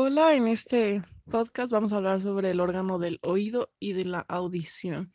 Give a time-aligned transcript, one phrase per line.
[0.00, 4.20] Hola, en este podcast vamos a hablar sobre el órgano del oído y de la
[4.28, 5.12] audición,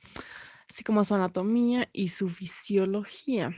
[0.69, 3.55] así como su anatomía y su fisiología.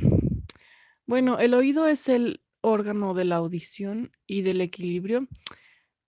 [1.08, 5.28] Bueno, el oído es el órgano de la audición y del equilibrio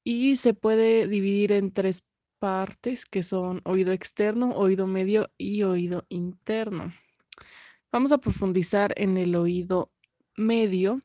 [0.04, 2.04] y se puede dividir en tres
[2.38, 6.94] partes que son oído externo, oído medio y oído interno.
[7.92, 9.92] Vamos a profundizar en el oído
[10.36, 11.02] medio,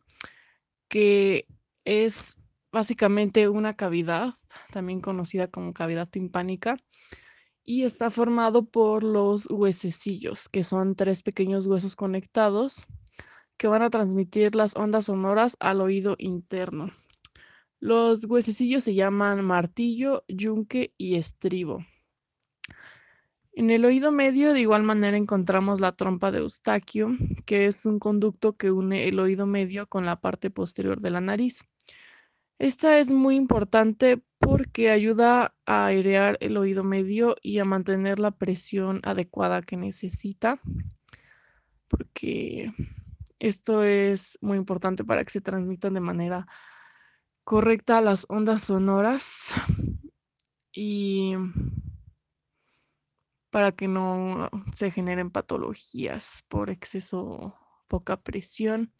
[0.90, 1.46] que
[1.86, 2.36] es
[2.72, 4.34] básicamente una cavidad,
[4.72, 6.78] también conocida como cavidad timpánica,
[7.64, 12.86] y está formado por los huesecillos, que son tres pequeños huesos conectados
[13.56, 16.90] que van a transmitir las ondas sonoras al oído interno.
[17.78, 21.84] Los huesecillos se llaman martillo, yunque y estribo.
[23.52, 27.10] En el oído medio, de igual manera, encontramos la trompa de Eustaquio,
[27.44, 31.20] que es un conducto que une el oído medio con la parte posterior de la
[31.20, 31.60] nariz.
[32.58, 38.32] Esta es muy importante porque ayuda a airear el oído medio y a mantener la
[38.32, 40.60] presión adecuada que necesita,
[41.88, 42.72] porque
[43.38, 46.46] esto es muy importante para que se transmitan de manera
[47.44, 49.54] correcta las ondas sonoras
[50.72, 51.34] y
[53.50, 57.54] para que no se generen patologías por exceso,
[57.86, 58.92] poca presión.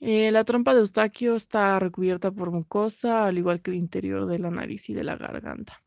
[0.00, 4.38] Eh, la trompa de Eustaquio está recubierta por mucosa, al igual que el interior de
[4.38, 5.82] la nariz y de la garganta.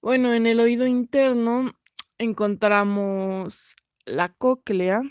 [0.00, 1.72] Bueno, en el oído interno
[2.18, 5.02] encontramos la cóclea,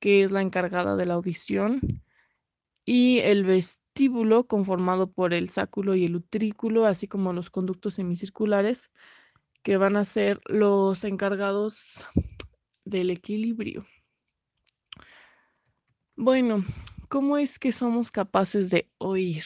[0.00, 1.80] que es la encargada de la audición,
[2.84, 8.90] y el vestíbulo conformado por el sáculo y el utrículo, así como los conductos semicirculares,
[9.62, 12.06] que van a ser los encargados
[12.84, 13.86] del equilibrio.
[16.18, 16.64] Bueno,
[17.08, 19.44] ¿cómo es que somos capaces de oír?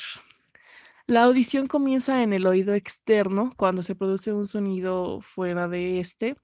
[1.09, 6.37] La audición comienza en el oído externo cuando se produce un sonido fuera de este.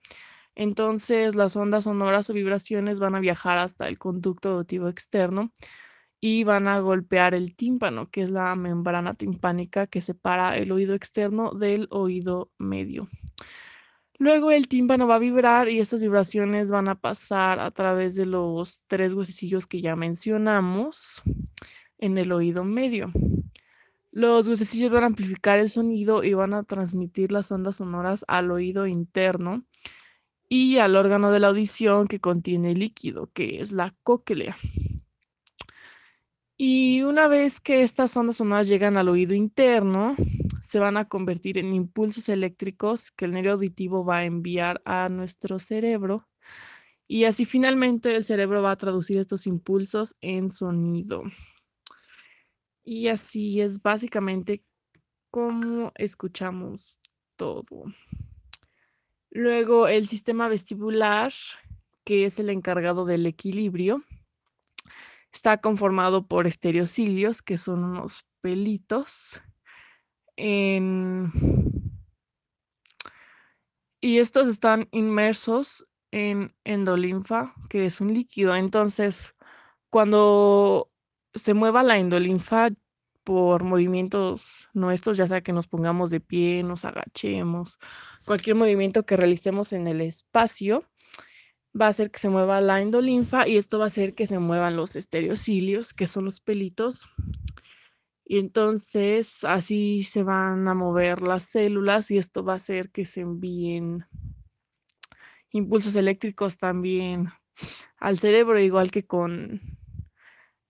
[0.57, 5.53] Entonces las ondas sonoras o vibraciones van a viajar hasta el conducto auditivo externo
[6.20, 10.95] y van a golpear el tímpano, que es la membrana timpánica que separa el oído
[10.95, 13.09] externo del oído medio.
[14.19, 18.25] Luego el tímpano va a vibrar y estas vibraciones van a pasar a través de
[18.25, 21.23] los tres huesecillos que ya mencionamos
[21.99, 23.13] en el oído medio.
[24.13, 28.51] Los huesecillos van a amplificar el sonido y van a transmitir las ondas sonoras al
[28.51, 29.67] oído interno
[30.48, 34.57] y al órgano de la audición que contiene líquido, que es la cóclea.
[36.57, 40.17] Y una vez que estas ondas sonoras llegan al oído interno,
[40.67, 45.09] se van a convertir en impulsos eléctricos que el nervio auditivo va a enviar a
[45.09, 46.29] nuestro cerebro.
[47.07, 51.23] Y así finalmente el cerebro va a traducir estos impulsos en sonido.
[52.83, 54.65] Y así es básicamente
[55.31, 56.98] como escuchamos
[57.37, 57.85] todo.
[59.31, 61.33] Luego el sistema vestibular,
[62.05, 64.03] que es el encargado del equilibrio,
[65.33, 69.41] está conformado por estereocilios, que son unos pelitos
[70.36, 71.30] y
[74.19, 78.55] estos están inmersos en endolinfa, que es un líquido.
[78.55, 79.35] Entonces,
[79.91, 80.91] cuando
[81.35, 82.70] se mueva la endolinfa
[83.24, 87.79] por movimientos nuestros, ya sea que nos pongamos de pie, nos agachemos,
[88.24, 90.85] cualquier movimiento que realicemos en el espacio,
[91.79, 94.39] va a hacer que se mueva la endolinfa y esto va a hacer que se
[94.39, 97.08] muevan los estereocilios, que son los pelitos
[98.29, 103.05] y entonces así se van a mover las células y esto va a hacer que
[103.05, 104.05] se envíen
[105.53, 107.29] impulsos eléctricos también
[107.98, 109.61] al cerebro, igual que con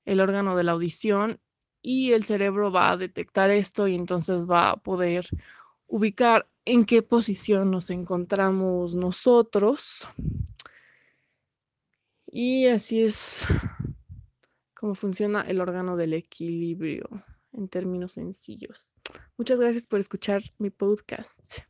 [0.04, 1.40] el órgano de la audición.
[1.80, 5.26] Y el cerebro va a detectar esto y entonces va a poder
[5.86, 10.06] ubicar en qué posición nos encontramos nosotros.
[12.26, 13.46] Y así es
[14.74, 17.24] como funciona el órgano del equilibrio
[17.56, 18.94] en términos sencillos.
[19.36, 21.60] Muchas gracias por escuchar mi podcast.